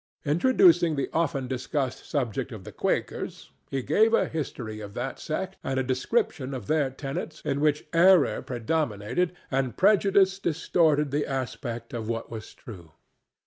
[0.25, 5.57] Introducing the often discussed subject of the Quakers, he gave a history of that sect
[5.63, 11.93] and a description of their tenets in which error predominated and prejudice distorted the aspect
[11.93, 12.93] of what was true.